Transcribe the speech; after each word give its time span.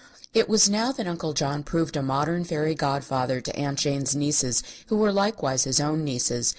It 0.33 0.49
was 0.49 0.67
now 0.67 0.91
that 0.93 1.05
Uncle 1.05 1.33
John 1.33 1.61
proved 1.61 1.95
a 1.95 2.01
modern 2.01 2.43
fairy 2.43 2.73
godfather 2.73 3.39
to 3.39 3.55
Aunt 3.55 3.77
Jane's 3.77 4.15
nieces 4.15 4.63
who 4.87 4.97
were 4.97 5.13
likewise 5.13 5.65
his 5.65 5.79
own 5.79 6.03
nieces. 6.03 6.49